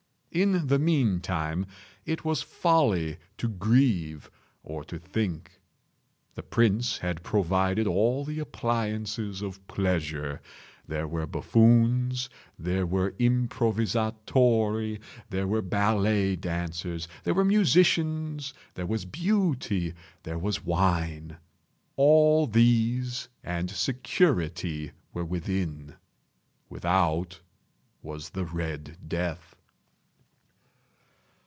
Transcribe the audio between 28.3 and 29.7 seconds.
"Red Death."